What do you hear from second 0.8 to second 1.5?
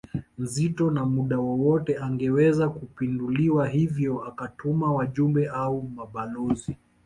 na muda